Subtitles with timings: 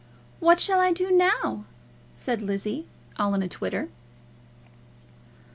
[0.39, 1.65] "What shall I do now?"
[2.15, 2.87] said Lizzie,
[3.19, 3.89] all in a twitter.